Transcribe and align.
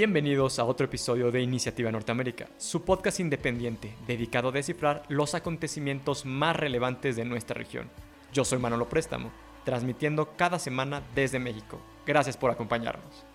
Bienvenidos 0.00 0.58
a 0.58 0.64
otro 0.64 0.86
episodio 0.86 1.30
de 1.30 1.42
Iniciativa 1.42 1.92
Norteamérica, 1.92 2.48
su 2.56 2.86
podcast 2.86 3.20
independiente 3.20 3.92
dedicado 4.06 4.48
a 4.48 4.52
descifrar 4.52 5.02
los 5.10 5.34
acontecimientos 5.34 6.24
más 6.24 6.56
relevantes 6.56 7.16
de 7.16 7.26
nuestra 7.26 7.52
región. 7.52 7.90
Yo 8.32 8.46
soy 8.46 8.58
Manolo 8.58 8.88
Préstamo, 8.88 9.30
transmitiendo 9.66 10.34
cada 10.38 10.58
semana 10.58 11.02
desde 11.14 11.38
México. 11.38 11.78
Gracias 12.06 12.38
por 12.38 12.50
acompañarnos. 12.50 13.26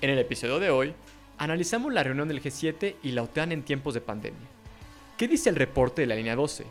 En 0.00 0.10
el 0.10 0.18
episodio 0.18 0.58
de 0.58 0.70
hoy, 0.70 0.94
analizamos 1.38 1.92
la 1.92 2.02
reunión 2.02 2.26
del 2.26 2.42
G7 2.42 2.96
y 3.04 3.12
la 3.12 3.22
OTAN 3.22 3.52
en 3.52 3.62
tiempos 3.62 3.94
de 3.94 4.00
pandemia. 4.00 4.48
¿Qué 5.16 5.28
dice 5.28 5.48
el 5.48 5.54
reporte 5.54 6.02
de 6.02 6.08
la 6.08 6.16
línea 6.16 6.34
12? 6.34 6.66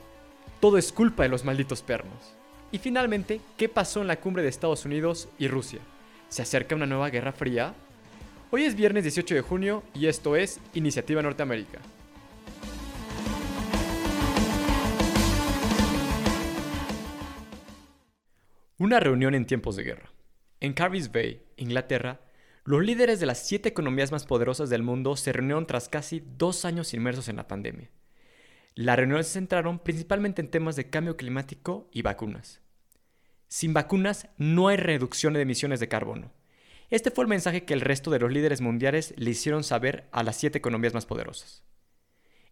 Todo 0.59 0.77
es 0.77 0.91
culpa 0.91 1.23
de 1.23 1.29
los 1.29 1.45
malditos 1.45 1.81
pernos. 1.81 2.35
Y 2.73 2.79
finalmente, 2.79 3.39
¿qué 3.55 3.69
pasó 3.69 4.01
en 4.01 4.07
la 4.07 4.19
cumbre 4.19 4.43
de 4.43 4.49
Estados 4.49 4.83
Unidos 4.83 5.29
y 5.37 5.47
Rusia? 5.47 5.79
¿Se 6.27 6.41
acerca 6.41 6.75
una 6.75 6.87
nueva 6.87 7.09
guerra 7.09 7.31
fría? 7.31 7.73
Hoy 8.51 8.63
es 8.63 8.73
viernes 8.73 9.03
18 9.03 9.35
de 9.35 9.41
junio 9.41 9.83
y 9.93 10.07
esto 10.07 10.35
es 10.35 10.59
Iniciativa 10.73 11.21
Norteamérica. 11.21 11.77
Una 18.79 18.99
reunión 18.99 19.35
en 19.35 19.45
tiempos 19.45 19.75
de 19.75 19.83
guerra. 19.83 20.11
En 20.61 20.73
Carvis 20.73 21.11
Bay, 21.11 21.43
Inglaterra, 21.57 22.21
los 22.63 22.83
líderes 22.83 23.19
de 23.19 23.27
las 23.27 23.47
siete 23.47 23.69
economías 23.69 24.11
más 24.11 24.25
poderosas 24.25 24.71
del 24.71 24.81
mundo 24.81 25.15
se 25.15 25.31
reunieron 25.31 25.67
tras 25.67 25.87
casi 25.87 26.23
dos 26.35 26.65
años 26.65 26.95
inmersos 26.95 27.29
en 27.29 27.35
la 27.35 27.47
pandemia. 27.47 27.91
Las 28.73 28.97
reuniones 28.97 29.27
se 29.27 29.33
centraron 29.33 29.77
principalmente 29.77 30.41
en 30.41 30.49
temas 30.49 30.75
de 30.75 30.89
cambio 30.89 31.17
climático 31.17 31.87
y 31.93 32.01
vacunas. 32.01 32.61
Sin 33.47 33.75
vacunas 33.75 34.27
no 34.37 34.69
hay 34.69 34.77
reducción 34.77 35.33
de 35.33 35.41
emisiones 35.41 35.79
de 35.79 35.87
carbono. 35.87 36.38
Este 36.89 37.11
fue 37.11 37.23
el 37.23 37.29
mensaje 37.29 37.65
que 37.65 37.73
el 37.73 37.81
resto 37.81 38.09
de 38.09 38.19
los 38.19 38.31
líderes 38.31 38.61
mundiales 38.61 39.13
le 39.17 39.29
hicieron 39.29 39.63
saber 39.63 40.07
a 40.11 40.23
las 40.23 40.37
siete 40.37 40.57
economías 40.57 40.93
más 40.93 41.05
poderosas. 41.05 41.63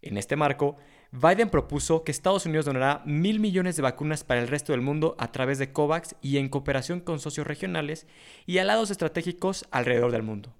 En 0.00 0.16
este 0.16 0.36
marco, 0.36 0.76
Biden 1.10 1.50
propuso 1.50 2.04
que 2.04 2.12
Estados 2.12 2.46
Unidos 2.46 2.66
donará 2.66 3.02
mil 3.04 3.40
millones 3.40 3.76
de 3.76 3.82
vacunas 3.82 4.22
para 4.22 4.40
el 4.40 4.48
resto 4.48 4.72
del 4.72 4.80
mundo 4.80 5.16
a 5.18 5.32
través 5.32 5.58
de 5.58 5.72
COVAX 5.72 6.14
y 6.22 6.36
en 6.36 6.48
cooperación 6.48 7.00
con 7.00 7.18
socios 7.18 7.46
regionales 7.46 8.06
y 8.46 8.58
aliados 8.58 8.90
estratégicos 8.90 9.66
alrededor 9.70 10.12
del 10.12 10.22
mundo. 10.22 10.54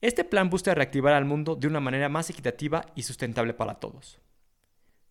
Este 0.00 0.24
plan 0.24 0.48
busca 0.48 0.74
reactivar 0.74 1.14
al 1.14 1.24
mundo 1.24 1.56
de 1.56 1.66
una 1.66 1.80
manera 1.80 2.08
más 2.08 2.30
equitativa 2.30 2.86
y 2.94 3.02
sustentable 3.02 3.54
para 3.54 3.74
todos. 3.74 4.20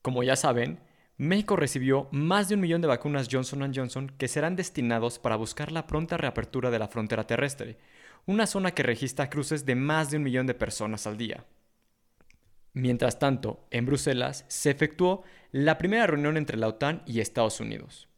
Como 0.02 0.24
ya 0.24 0.36
saben, 0.36 0.80
México 1.18 1.56
recibió 1.56 2.10
más 2.12 2.50
de 2.50 2.56
un 2.56 2.62
millón 2.62 2.82
de 2.82 2.90
vacunas 2.90 3.30
Johnson 3.32 3.72
Johnson 3.74 4.12
que 4.18 4.28
serán 4.28 4.58
destinados 4.58 5.18
para 5.18 5.38
buscar 5.38 5.72
la 5.72 5.88
pronta 5.88 6.18
reapertura 6.18 6.72
de 6.72 6.80
la 6.80 6.90
frontera 6.90 7.26
terrestre, 7.26 7.78
una 8.26 8.48
zona 8.48 8.72
que 8.72 8.84
registra 8.84 9.30
cruces 9.30 9.66
de 9.66 9.76
más 9.76 10.12
de 10.12 10.18
un 10.18 10.24
millón 10.24 10.46
de 10.46 10.54
personas 10.56 11.08
al 11.08 11.18
día. 11.18 11.46
Mientras 12.74 13.18
tanto, 13.18 13.66
en 13.72 13.86
Bruselas 13.86 14.44
se 14.50 14.72
efectuó 14.72 15.24
la 15.54 15.78
primera 15.78 16.06
reunión 16.06 16.36
entre 16.36 16.58
la 16.58 16.68
OTAN 16.68 17.02
y 17.06 17.22
Estados 17.22 17.62
Unidos. 17.62 18.10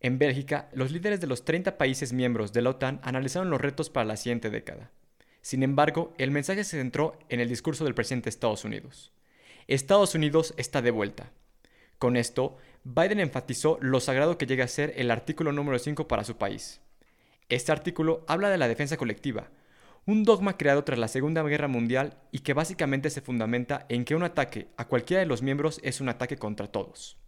En 0.00 0.18
Bélgica, 0.18 0.68
los 0.74 0.90
líderes 0.90 1.20
de 1.20 1.28
los 1.28 1.46
30 1.46 1.78
países 1.78 2.12
miembros 2.12 2.52
de 2.52 2.60
la 2.60 2.70
OTAN 2.70 3.00
analizaron 3.02 3.48
los 3.48 3.60
retos 3.60 3.88
para 3.88 4.04
la 4.04 4.18
siguiente 4.18 4.50
década. 4.50 4.90
Sin 5.40 5.62
embargo, 5.62 6.12
el 6.18 6.30
mensaje 6.30 6.64
se 6.64 6.76
centró 6.76 7.18
en 7.30 7.40
el 7.40 7.48
discurso 7.48 7.84
del 7.84 7.94
presidente 7.94 8.24
de 8.24 8.30
Estados 8.30 8.66
Unidos. 8.66 9.12
Estados 9.66 10.14
Unidos 10.14 10.52
está 10.58 10.82
de 10.82 10.90
vuelta, 10.90 11.32
con 12.02 12.16
esto, 12.16 12.56
Biden 12.82 13.20
enfatizó 13.20 13.78
lo 13.80 14.00
sagrado 14.00 14.36
que 14.36 14.46
llega 14.46 14.64
a 14.64 14.66
ser 14.66 14.92
el 14.96 15.08
artículo 15.12 15.52
número 15.52 15.78
5 15.78 16.08
para 16.08 16.24
su 16.24 16.36
país. 16.36 16.80
Este 17.48 17.70
artículo 17.70 18.24
habla 18.26 18.50
de 18.50 18.58
la 18.58 18.66
defensa 18.66 18.96
colectiva, 18.96 19.50
un 20.04 20.24
dogma 20.24 20.56
creado 20.56 20.82
tras 20.82 20.98
la 20.98 21.06
Segunda 21.06 21.44
Guerra 21.44 21.68
Mundial 21.68 22.18
y 22.32 22.40
que 22.40 22.54
básicamente 22.54 23.08
se 23.08 23.20
fundamenta 23.20 23.86
en 23.88 24.04
que 24.04 24.16
un 24.16 24.24
ataque 24.24 24.66
a 24.76 24.88
cualquiera 24.88 25.20
de 25.20 25.28
los 25.28 25.42
miembros 25.42 25.78
es 25.84 26.00
un 26.00 26.08
ataque 26.08 26.36
contra 26.36 26.66
todos. 26.66 27.18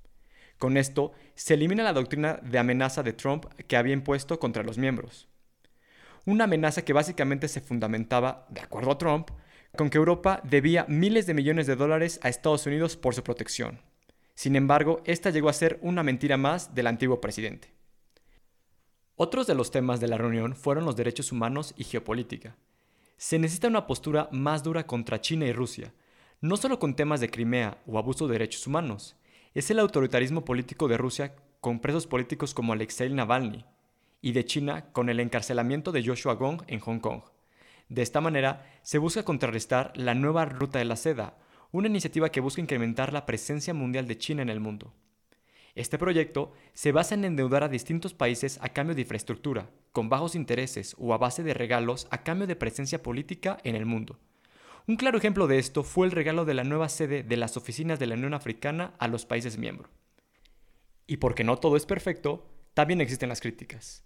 Con 0.59 0.77
esto, 0.77 1.12
se 1.37 1.54
elimina 1.54 1.84
la 1.84 1.93
doctrina 1.93 2.41
de 2.43 2.59
amenaza 2.59 3.04
de 3.04 3.12
Trump 3.12 3.44
que 3.69 3.77
había 3.77 3.94
impuesto 3.94 4.41
contra 4.41 4.65
los 4.65 4.77
miembros. 4.77 5.28
Una 6.27 6.44
amenaza 6.44 6.82
que 6.82 6.93
básicamente 6.93 7.47
se 7.47 7.60
fundamentaba, 7.60 8.48
de 8.50 8.62
acuerdo 8.62 8.91
a 8.91 8.98
Trump, 8.98 9.31
con 9.77 9.88
que 9.88 9.98
Europa 9.98 10.41
debía 10.43 10.84
miles 10.88 11.27
de 11.27 11.34
millones 11.34 11.69
de 11.69 11.77
dólares 11.77 12.19
a 12.25 12.28
Estados 12.28 12.66
Unidos 12.66 12.97
por 12.97 13.15
su 13.15 13.22
protección. 13.22 13.78
Sin 14.34 14.56
embargo, 14.56 15.00
esta 15.05 15.31
llegó 15.31 15.49
a 15.49 15.53
ser 15.53 15.78
una 15.81 16.03
mentira 16.03 16.37
más 16.37 16.75
del 16.75 16.89
antiguo 16.89 17.21
presidente. 17.21 17.72
Otros 19.17 19.47
de 19.47 19.55
los 19.55 19.71
temas 19.71 20.00
de 20.00 20.09
la 20.09 20.19
reunión 20.19 20.56
fueron 20.56 20.84
los 20.84 20.97
derechos 20.97 21.31
humanos 21.31 21.72
y 21.77 21.84
geopolítica. 21.84 22.56
Se 23.17 23.39
necesita 23.39 23.69
una 23.69 23.87
postura 23.87 24.28
más 24.33 24.65
dura 24.65 24.87
contra 24.87 25.21
China 25.21 25.47
y 25.47 25.53
Rusia, 25.53 25.95
no 26.41 26.56
solo 26.56 26.78
con 26.78 26.97
temas 26.97 27.21
de 27.21 27.31
Crimea 27.31 27.78
o 27.87 27.97
abuso 27.97 28.27
de 28.27 28.33
derechos 28.33 28.67
humanos, 28.67 29.17
es 29.55 29.71
el 29.71 29.78
autoritarismo 29.78 30.45
político 30.45 30.89
de 30.89 30.99
Rusia 30.99 31.37
con 31.61 31.78
presos 31.78 32.09
políticos 32.09 32.53
como 32.53 32.72
Alexei 32.72 33.09
Navalny, 33.09 33.65
y 34.21 34.33
de 34.33 34.45
China 34.45 34.87
con 34.93 35.09
el 35.09 35.21
encarcelamiento 35.21 35.93
de 35.93 36.05
Joshua 36.05 36.34
Gong 36.34 36.62
en 36.66 36.81
Hong 36.81 36.99
Kong. 36.99 37.22
De 37.89 38.03
esta 38.03 38.21
manera, 38.21 38.66
se 38.83 38.99
busca 38.99 39.22
contrarrestar 39.22 39.93
la 39.95 40.15
nueva 40.15 40.45
ruta 40.45 40.81
de 40.81 40.87
la 40.87 40.97
seda, 40.97 41.37
una 41.74 41.88
iniciativa 41.88 42.30
que 42.30 42.40
busca 42.40 42.60
incrementar 42.60 43.12
la 43.12 43.26
presencia 43.26 43.74
mundial 43.74 44.06
de 44.06 44.16
China 44.16 44.42
en 44.42 44.48
el 44.48 44.60
mundo. 44.60 44.94
Este 45.74 45.98
proyecto 45.98 46.52
se 46.72 46.92
basa 46.92 47.16
en 47.16 47.24
endeudar 47.24 47.64
a 47.64 47.68
distintos 47.68 48.14
países 48.14 48.60
a 48.62 48.68
cambio 48.68 48.94
de 48.94 49.00
infraestructura, 49.00 49.70
con 49.90 50.08
bajos 50.08 50.36
intereses 50.36 50.94
o 51.00 51.12
a 51.12 51.18
base 51.18 51.42
de 51.42 51.52
regalos 51.52 52.06
a 52.12 52.22
cambio 52.22 52.46
de 52.46 52.54
presencia 52.54 53.02
política 53.02 53.58
en 53.64 53.74
el 53.74 53.86
mundo. 53.86 54.20
Un 54.86 54.94
claro 54.94 55.18
ejemplo 55.18 55.48
de 55.48 55.58
esto 55.58 55.82
fue 55.82 56.06
el 56.06 56.12
regalo 56.12 56.44
de 56.44 56.54
la 56.54 56.62
nueva 56.62 56.88
sede 56.88 57.24
de 57.24 57.36
las 57.36 57.56
oficinas 57.56 57.98
de 57.98 58.06
la 58.06 58.14
Unión 58.14 58.34
Africana 58.34 58.94
a 59.00 59.08
los 59.08 59.26
países 59.26 59.58
miembros. 59.58 59.91
Y 61.08 61.16
porque 61.16 61.42
no 61.42 61.58
todo 61.58 61.76
es 61.76 61.86
perfecto, 61.86 62.46
también 62.74 63.00
existen 63.00 63.30
las 63.30 63.41
críticas. 63.41 64.04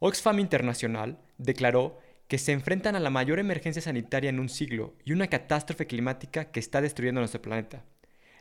Oxfam 0.00 0.40
Internacional 0.40 1.20
declaró 1.38 1.96
que 2.28 2.38
se 2.38 2.52
enfrentan 2.52 2.96
a 2.96 3.00
la 3.00 3.10
mayor 3.10 3.38
emergencia 3.38 3.82
sanitaria 3.82 4.30
en 4.30 4.40
un 4.40 4.48
siglo 4.48 4.94
y 5.04 5.12
una 5.12 5.28
catástrofe 5.28 5.86
climática 5.86 6.46
que 6.50 6.60
está 6.60 6.80
destruyendo 6.80 7.20
nuestro 7.20 7.42
planeta. 7.42 7.84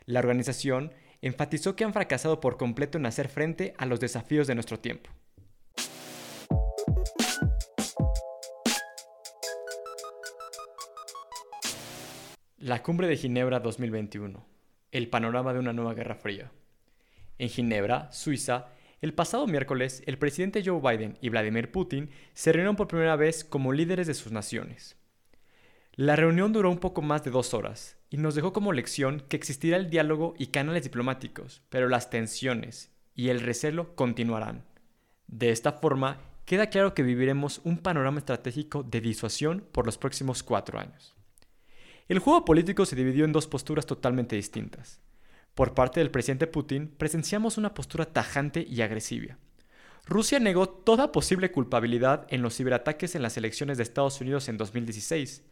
La 0.06 0.20
organización 0.20 0.94
enfatizó 1.22 1.76
que 1.76 1.84
han 1.84 1.94
fracasado 1.94 2.40
por 2.40 2.58
completo 2.58 2.98
en 2.98 3.06
hacer 3.06 3.30
frente 3.30 3.74
a 3.78 3.86
los 3.86 4.00
desafíos 4.00 4.48
de 4.48 4.56
nuestro 4.56 4.80
tiempo. 4.80 5.10
La 12.58 12.82
Cumbre 12.82 13.08
de 13.08 13.18
Ginebra 13.18 13.60
2021. 13.60 14.46
El 14.92 15.10
panorama 15.10 15.52
de 15.52 15.60
una 15.60 15.74
nueva 15.74 15.94
guerra 15.94 16.16
fría. 16.16 16.52
En 17.38 17.50
Ginebra, 17.50 18.10
Suiza, 18.14 18.68
el 19.04 19.14
pasado 19.14 19.48
miércoles, 19.48 20.02
el 20.06 20.18
presidente 20.18 20.64
Joe 20.66 20.80
Biden 20.80 21.18
y 21.20 21.28
Vladimir 21.28 21.70
Putin 21.74 22.10
se 22.34 22.54
reunieron 22.54 22.78
por 22.78 22.88
primera 22.88 23.18
vez 23.18 23.44
como 23.44 23.74
líderes 23.74 24.08
de 24.08 24.14
sus 24.14 24.32
naciones. 24.32 24.96
La 25.96 26.16
reunión 26.16 26.54
duró 26.54 26.72
un 26.72 26.78
poco 26.78 27.02
más 27.02 27.22
de 27.26 27.30
dos 27.30 27.54
horas 27.54 27.98
y 28.10 28.16
nos 28.16 28.34
dejó 28.34 28.54
como 28.54 28.72
lección 28.72 29.22
que 29.28 29.36
existirá 29.36 29.76
el 29.76 29.90
diálogo 29.90 30.36
y 30.38 30.48
canales 30.48 30.84
diplomáticos, 30.84 31.64
pero 31.68 31.90
las 31.90 32.10
tensiones 32.10 32.94
y 33.14 33.28
el 33.28 33.42
recelo 33.42 33.94
continuarán. 33.94 34.64
De 35.28 35.50
esta 35.50 35.74
forma, 35.74 36.22
queda 36.46 36.68
claro 36.68 36.94
que 36.94 37.04
viviremos 37.04 37.60
un 37.66 37.80
panorama 37.80 38.20
estratégico 38.20 38.84
de 38.84 39.02
disuasión 39.02 39.66
por 39.74 39.86
los 39.86 39.98
próximos 39.98 40.44
cuatro 40.44 40.80
años. 40.80 41.14
El 42.08 42.20
juego 42.20 42.46
político 42.46 42.86
se 42.86 42.96
dividió 42.96 43.26
en 43.26 43.34
dos 43.34 43.48
posturas 43.48 43.86
totalmente 43.86 44.38
distintas. 44.38 45.02
Por 45.56 45.76
parte 45.76 46.00
del 46.00 46.10
presidente 46.10 46.48
Putin, 46.48 46.88
presenciamos 46.98 47.58
una 47.58 47.74
postura 47.74 48.06
tajante 48.06 48.66
y 48.68 48.82
agresiva. 48.82 49.38
Rusia 50.06 50.40
negó 50.40 50.68
toda 50.68 51.12
posible 51.12 51.52
culpabilidad 51.52 52.26
en 52.30 52.42
los 52.42 52.58
ciberataques 52.58 53.16
en 53.16 53.22
las 53.22 53.38
elecciones 53.38 53.78
de 53.78 53.84
Estados 53.84 54.20
Unidos 54.20 54.50
en 54.50 54.58
2016, 54.58 55.44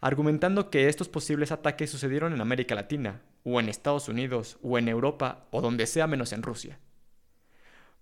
argumentando 0.00 0.70
que 0.70 0.88
estos 0.88 1.08
posibles 1.08 1.50
ataques 1.50 1.90
sucedieron 1.90 2.32
en 2.32 2.40
América 2.40 2.74
Latina, 2.74 3.20
o 3.44 3.58
en 3.58 3.68
Estados 3.68 4.08
Unidos, 4.08 4.58
o 4.62 4.78
en 4.78 4.88
Europa, 4.88 5.46
o 5.50 5.60
donde 5.60 5.86
sea 5.86 6.06
menos 6.06 6.32
en 6.32 6.42
Rusia. 6.42 6.78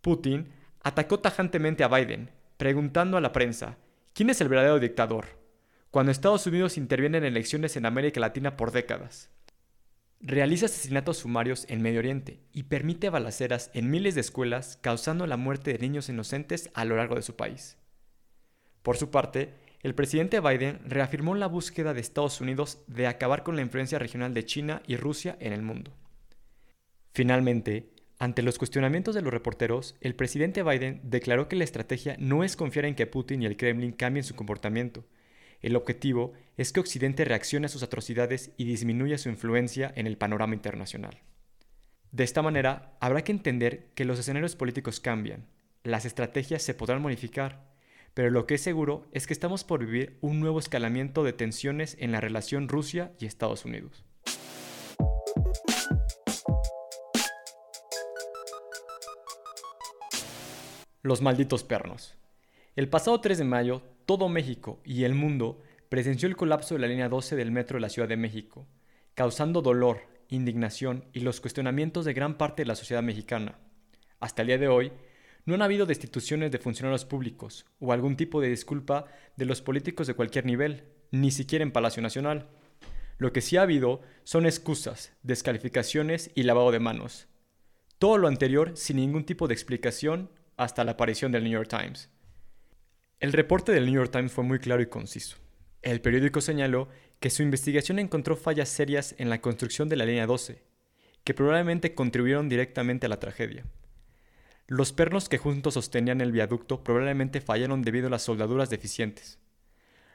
Putin 0.03 0.53
atacó 0.83 1.19
tajantemente 1.21 1.83
a 1.83 1.89
Biden, 1.89 2.31
preguntando 2.59 3.17
a 3.17 3.21
la 3.21 3.33
prensa, 3.33 3.79
¿quién 4.13 4.31
es 4.31 4.41
el 4.41 4.49
verdadero 4.49 4.79
dictador? 4.79 5.27
Cuando 5.91 6.13
Estados 6.13 6.47
Unidos 6.47 6.77
interviene 6.77 7.19
en 7.19 7.25
elecciones 7.25 7.77
en 7.77 7.87
América 7.87 8.21
Latina 8.21 8.57
por 8.57 8.71
décadas. 8.71 9.31
Realiza 10.21 10.67
asesinatos 10.67 11.19
sumarios 11.19 11.67
en 11.69 11.83
Medio 11.83 11.99
Oriente 11.99 12.41
y 12.53 12.65
permite 12.65 13.11
balaceras 13.11 13.71
en 13.75 13.91
miles 13.91 14.15
de 14.15 14.23
escuelas 14.23 14.79
causando 14.81 15.27
la 15.27 15.37
muerte 15.37 15.73
de 15.73 15.79
niños 15.79 16.09
inocentes 16.09 16.71
a 16.75 16.85
lo 16.85 16.97
largo 16.97 17.17
de 17.17 17.23
su 17.23 17.37
país. 17.37 17.77
Por 18.83 18.97
su 18.97 19.11
parte, 19.11 19.53
el 19.83 19.95
presidente 19.95 20.41
Biden 20.41 20.81
reafirmó 20.85 21.35
la 21.35 21.47
búsqueda 21.47 21.93
de 21.93 22.01
Estados 22.01 22.41
Unidos 22.41 22.79
de 22.87 23.07
acabar 23.07 23.43
con 23.43 23.57
la 23.57 23.63
influencia 23.63 23.99
regional 23.99 24.33
de 24.33 24.45
China 24.45 24.83
y 24.87 24.97
Rusia 24.97 25.37
en 25.39 25.53
el 25.53 25.63
mundo. 25.63 25.93
Finalmente, 27.13 27.93
ante 28.19 28.43
los 28.43 28.59
cuestionamientos 28.59 29.15
de 29.15 29.23
los 29.23 29.33
reporteros, 29.33 29.95
el 30.01 30.15
presidente 30.15 30.63
Biden 30.63 31.01
declaró 31.05 31.49
que 31.49 31.57
la 31.57 31.65
estrategia 31.65 32.17
no 32.19 32.43
es 32.43 32.57
confiar 32.57 32.87
en 32.87 32.95
que 32.95 33.07
Putin 33.07 33.43
y 33.43 33.47
el 33.47 33.57
Kremlin 33.57 33.93
cambien 33.93 34.25
su 34.25 34.35
comportamiento, 34.35 35.05
El 35.67 35.75
objetivo 35.75 36.33
es 36.57 36.73
que 36.73 36.79
Occidente 36.79 37.25
reaccione 37.25 37.67
a 37.67 37.69
sus 37.69 37.83
atrocidades 37.83 38.53
y 38.57 38.67
disminuya 38.67 39.19
su 39.19 39.31
influencia 39.31 39.93
en 39.97 40.07
el 40.07 40.17
panorama 40.17 40.55
internacional. 40.55 41.19
De 42.13 42.23
esta 42.23 42.41
manera, 42.41 42.97
habrá 43.01 43.25
que 43.25 43.33
entender 43.33 43.89
que 43.97 44.05
los 44.05 44.21
escenarios 44.21 44.55
políticos 44.55 45.01
cambian, 45.01 45.49
las 45.83 46.05
estrategias 46.05 46.63
se 46.63 46.75
podrán 46.75 47.03
modificar, 47.03 47.67
pero 48.15 48.31
lo 48.31 48.47
que 48.47 48.55
es 48.55 48.61
seguro 48.61 49.09
es 49.11 49.27
que 49.27 49.33
estamos 49.33 49.65
por 49.65 49.85
vivir 49.85 50.19
un 50.21 50.39
nuevo 50.39 50.61
escalamiento 50.61 51.25
de 51.25 51.33
tensiones 51.33 51.97
en 51.99 52.13
la 52.13 52.21
relación 52.21 52.69
Rusia 52.69 53.11
y 53.19 53.27
Estados 53.27 53.65
Unidos. 53.65 54.05
Los 61.03 61.23
malditos 61.23 61.65
pernos. 61.65 62.15
El 62.77 62.89
pasado 62.89 63.21
3 63.21 63.39
de 63.39 63.45
mayo, 63.45 63.83
todo 64.07 64.29
México 64.29 64.81
y 64.85 65.03
el 65.05 65.15
mundo 65.15 65.61
presenció 65.89 66.29
el 66.29 66.37
colapso 66.37 66.75
de 66.75 66.81
la 66.81 66.87
línea 66.87 67.09
12 67.09 67.35
del 67.37 67.51
metro 67.51 67.77
de 67.77 67.83
la 67.83 67.89
Ciudad 67.89 68.09
de 68.09 68.17
México, 68.17 68.67
causando 69.15 69.63
dolor, 69.63 70.03
indignación 70.29 71.05
y 71.13 71.21
los 71.21 71.41
cuestionamientos 71.41 72.05
de 72.05 72.15
gran 72.15 72.39
parte 72.39 72.63
de 72.63 72.67
la 72.67 72.77
sociedad 72.77 73.03
mexicana. 73.03 73.59
Hasta 74.21 74.43
el 74.43 74.49
día 74.49 74.59
de 74.59 74.69
hoy, 74.69 74.93
no 75.45 75.55
han 75.55 75.63
habido 75.63 75.87
destituciones 75.87 76.51
de 76.51 76.59
funcionarios 76.59 77.05
públicos 77.05 77.67
o 77.79 77.93
algún 77.93 78.17
tipo 78.17 78.41
de 78.41 78.49
disculpa 78.49 79.07
de 79.37 79.45
los 79.45 79.61
políticos 79.61 80.07
de 80.07 80.15
cualquier 80.15 80.47
nivel, 80.47 80.85
ni 81.11 81.31
siquiera 81.31 81.63
en 81.63 81.73
Palacio 81.73 82.03
Nacional. 82.03 82.49
Lo 83.19 83.33
que 83.33 83.41
sí 83.41 83.57
ha 83.57 83.63
habido 83.63 84.03
son 84.25 84.47
excusas, 84.47 85.17
descalificaciones 85.23 86.31
y 86.35 86.45
lavado 86.45 86.71
de 86.73 86.81
manos. 86.81 87.29
Todo 87.99 88.19
lo 88.19 88.29
anterior 88.29 88.77
sin 88.77 88.97
ningún 88.97 89.25
tipo 89.25 89.49
de 89.49 89.55
explicación 89.55 90.31
hasta 90.57 90.85
la 90.85 90.93
aparición 90.93 91.33
del 91.33 91.45
New 91.45 91.53
York 91.53 91.69
Times. 91.69 92.11
El 93.19 93.33
reporte 93.33 93.73
del 93.73 93.87
New 93.87 93.95
York 93.95 94.11
Times 94.13 94.31
fue 94.31 94.45
muy 94.45 94.59
claro 94.59 94.83
y 94.83 94.87
conciso. 94.87 95.39
El 95.81 96.03
periódico 96.03 96.43
señaló 96.43 96.89
que 97.19 97.31
su 97.31 97.43
investigación 97.43 97.99
encontró 97.99 98.37
fallas 98.37 98.69
serias 98.69 99.15
en 99.17 99.31
la 99.31 99.41
construcción 99.41 99.89
de 99.89 99.97
la 99.97 100.05
línea 100.05 100.27
12, 100.27 100.63
que 101.25 101.33
probablemente 101.33 101.95
contribuyeron 101.95 102.51
directamente 102.51 103.07
a 103.07 103.09
la 103.09 103.19
tragedia. 103.19 103.65
Los 104.67 104.93
pernos 104.93 105.31
que 105.31 105.39
juntos 105.39 105.75
sostenían 105.75 106.21
el 106.21 106.31
viaducto 106.31 106.85
probablemente 106.85 107.41
fallaron 107.41 107.81
debido 107.81 108.09
a 108.09 108.11
las 108.11 108.23
soldaduras 108.23 108.69
deficientes. 108.69 109.39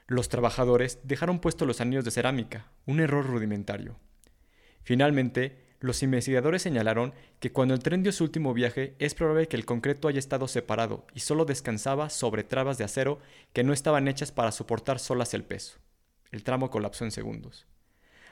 Los 0.06 0.28
trabajadores 0.28 1.00
dejaron 1.02 1.40
puestos 1.40 1.66
los 1.66 1.80
anillos 1.80 2.04
de 2.04 2.12
cerámica, 2.12 2.70
un 2.86 3.00
error 3.00 3.26
rudimentario. 3.26 3.98
Finalmente, 4.84 5.71
los 5.82 6.02
investigadores 6.02 6.62
señalaron 6.62 7.12
que 7.40 7.50
cuando 7.50 7.74
el 7.74 7.82
tren 7.82 8.02
dio 8.02 8.12
su 8.12 8.24
último 8.24 8.54
viaje 8.54 8.94
es 8.98 9.14
probable 9.14 9.48
que 9.48 9.56
el 9.56 9.64
concreto 9.64 10.06
haya 10.06 10.18
estado 10.20 10.46
separado 10.46 11.06
y 11.12 11.20
solo 11.20 11.44
descansaba 11.44 12.08
sobre 12.08 12.44
trabas 12.44 12.78
de 12.78 12.84
acero 12.84 13.18
que 13.52 13.64
no 13.64 13.72
estaban 13.72 14.06
hechas 14.06 14.30
para 14.30 14.52
soportar 14.52 14.98
solas 14.98 15.34
el 15.34 15.44
peso. 15.44 15.78
El 16.30 16.44
tramo 16.44 16.70
colapsó 16.70 17.04
en 17.04 17.10
segundos. 17.10 17.66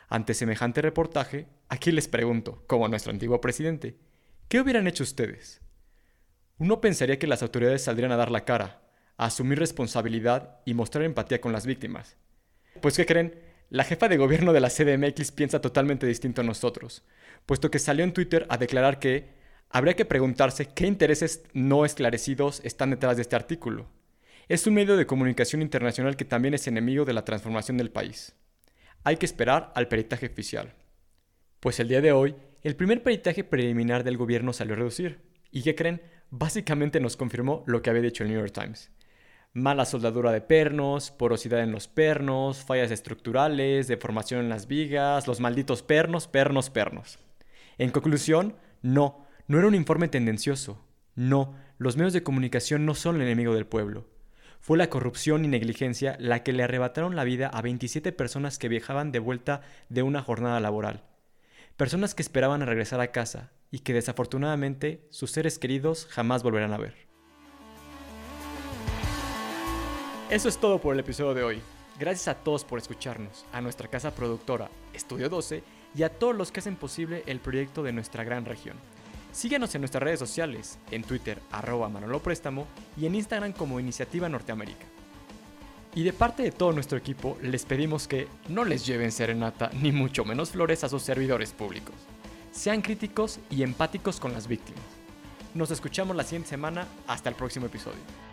Ante 0.08 0.34
semejante 0.34 0.80
reportaje, 0.80 1.48
aquí 1.68 1.92
les 1.92 2.08
pregunto, 2.08 2.62
como 2.66 2.86
a 2.86 2.88
nuestro 2.88 3.12
antiguo 3.12 3.40
presidente, 3.40 3.96
¿qué 4.48 4.60
hubieran 4.60 4.86
hecho 4.86 5.02
ustedes? 5.02 5.60
Uno 6.58 6.80
pensaría 6.80 7.18
que 7.18 7.26
las 7.26 7.42
autoridades 7.42 7.82
saldrían 7.82 8.12
a 8.12 8.16
dar 8.16 8.30
la 8.30 8.44
cara, 8.44 8.82
a 9.16 9.26
asumir 9.26 9.58
responsabilidad 9.58 10.60
y 10.64 10.74
mostrar 10.74 11.04
empatía 11.04 11.40
con 11.40 11.52
las 11.52 11.66
víctimas. 11.66 12.16
Pues 12.80 12.96
¿qué 12.96 13.06
creen? 13.06 13.49
La 13.70 13.84
jefa 13.84 14.08
de 14.08 14.16
gobierno 14.16 14.52
de 14.52 14.60
la 14.60 14.68
CDMX 14.68 15.32
piensa 15.32 15.60
totalmente 15.60 16.06
distinto 16.06 16.42
a 16.42 16.44
nosotros, 16.44 17.04
puesto 17.46 17.70
que 17.70 17.78
salió 17.78 18.04
en 18.04 18.12
Twitter 18.12 18.46
a 18.50 18.58
declarar 18.58 18.98
que 18.98 19.30
habría 19.70 19.94
que 19.94 20.04
preguntarse 20.04 20.66
qué 20.66 20.86
intereses 20.86 21.44
no 21.52 21.84
esclarecidos 21.84 22.60
están 22.64 22.90
detrás 22.90 23.16
de 23.16 23.22
este 23.22 23.36
artículo. 23.36 23.88
Es 24.48 24.66
un 24.66 24.74
medio 24.74 24.96
de 24.96 25.06
comunicación 25.06 25.62
internacional 25.62 26.16
que 26.16 26.24
también 26.24 26.54
es 26.54 26.66
enemigo 26.66 27.04
de 27.04 27.12
la 27.12 27.24
transformación 27.24 27.76
del 27.78 27.90
país. 27.90 28.34
Hay 29.04 29.16
que 29.16 29.26
esperar 29.26 29.72
al 29.74 29.88
peritaje 29.88 30.26
oficial. 30.26 30.74
Pues 31.60 31.78
el 31.78 31.88
día 31.88 32.00
de 32.00 32.12
hoy, 32.12 32.34
el 32.62 32.76
primer 32.76 33.02
peritaje 33.02 33.44
preliminar 33.44 34.04
del 34.04 34.16
gobierno 34.16 34.52
salió 34.52 34.74
a 34.74 34.78
reducir. 34.78 35.20
¿Y 35.52 35.62
qué 35.62 35.74
creen? 35.74 36.02
básicamente 36.30 37.00
nos 37.00 37.16
confirmó 37.16 37.64
lo 37.66 37.82
que 37.82 37.90
había 37.90 38.02
dicho 38.02 38.22
el 38.22 38.30
New 38.30 38.38
York 38.38 38.52
Times. 38.52 38.90
Mala 39.52 39.84
soldadura 39.84 40.30
de 40.30 40.40
pernos, 40.40 41.10
porosidad 41.10 41.60
en 41.60 41.72
los 41.72 41.88
pernos, 41.88 42.64
fallas 42.64 42.90
estructurales, 42.90 43.88
deformación 43.88 44.40
en 44.40 44.48
las 44.48 44.68
vigas, 44.68 45.26
los 45.26 45.40
malditos 45.40 45.82
pernos, 45.82 46.28
pernos, 46.28 46.70
pernos. 46.70 47.18
En 47.76 47.90
conclusión, 47.90 48.54
no, 48.82 49.26
no 49.48 49.58
era 49.58 49.66
un 49.66 49.74
informe 49.74 50.06
tendencioso. 50.06 50.84
No, 51.16 51.54
los 51.78 51.96
medios 51.96 52.12
de 52.12 52.22
comunicación 52.22 52.86
no 52.86 52.94
son 52.94 53.16
el 53.16 53.22
enemigo 53.22 53.54
del 53.54 53.66
pueblo. 53.66 54.06
Fue 54.60 54.78
la 54.78 54.88
corrupción 54.88 55.44
y 55.44 55.48
negligencia 55.48 56.16
la 56.20 56.44
que 56.44 56.52
le 56.52 56.62
arrebataron 56.62 57.16
la 57.16 57.24
vida 57.24 57.48
a 57.48 57.60
27 57.60 58.12
personas 58.12 58.56
que 58.58 58.68
viajaban 58.68 59.10
de 59.10 59.18
vuelta 59.18 59.62
de 59.88 60.02
una 60.02 60.22
jornada 60.22 60.60
laboral. 60.60 61.02
Personas 61.76 62.14
que 62.14 62.22
esperaban 62.22 62.62
a 62.62 62.66
regresar 62.66 63.00
a 63.00 63.10
casa, 63.10 63.50
y 63.70 63.80
que 63.80 63.94
desafortunadamente 63.94 65.06
sus 65.10 65.30
seres 65.30 65.58
queridos 65.58 66.06
jamás 66.06 66.42
volverán 66.42 66.72
a 66.72 66.78
ver. 66.78 67.09
Eso 70.30 70.48
es 70.48 70.58
todo 70.58 70.80
por 70.80 70.94
el 70.94 71.00
episodio 71.00 71.34
de 71.34 71.42
hoy. 71.42 71.60
Gracias 71.98 72.28
a 72.28 72.36
todos 72.36 72.62
por 72.62 72.78
escucharnos, 72.78 73.44
a 73.52 73.60
nuestra 73.60 73.88
casa 73.88 74.14
productora 74.14 74.70
Estudio 74.94 75.28
12 75.28 75.64
y 75.92 76.04
a 76.04 76.08
todos 76.08 76.36
los 76.36 76.52
que 76.52 76.60
hacen 76.60 76.76
posible 76.76 77.24
el 77.26 77.40
proyecto 77.40 77.82
de 77.82 77.90
nuestra 77.90 78.22
gran 78.22 78.44
región. 78.44 78.76
Síguenos 79.32 79.74
en 79.74 79.80
nuestras 79.80 80.04
redes 80.04 80.20
sociales, 80.20 80.78
en 80.92 81.02
Twitter 81.02 81.40
arroba 81.50 81.88
Manolo 81.88 82.22
Préstamo 82.22 82.68
y 82.96 83.06
en 83.06 83.16
Instagram 83.16 83.52
como 83.52 83.80
Iniciativa 83.80 84.28
Norteamérica. 84.28 84.86
Y 85.96 86.04
de 86.04 86.12
parte 86.12 86.44
de 86.44 86.52
todo 86.52 86.70
nuestro 86.70 86.96
equipo 86.96 87.36
les 87.42 87.64
pedimos 87.64 88.06
que 88.06 88.28
no 88.48 88.64
les 88.64 88.86
lleven 88.86 89.10
serenata 89.10 89.72
ni 89.82 89.90
mucho 89.90 90.24
menos 90.24 90.50
flores 90.50 90.84
a 90.84 90.88
sus 90.88 91.02
servidores 91.02 91.50
públicos. 91.50 91.96
Sean 92.52 92.82
críticos 92.82 93.40
y 93.50 93.64
empáticos 93.64 94.20
con 94.20 94.32
las 94.32 94.46
víctimas. 94.46 94.84
Nos 95.54 95.72
escuchamos 95.72 96.14
la 96.14 96.22
siguiente 96.22 96.50
semana. 96.50 96.86
Hasta 97.08 97.28
el 97.28 97.34
próximo 97.34 97.66
episodio. 97.66 98.29